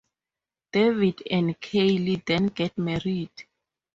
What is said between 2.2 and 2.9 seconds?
then get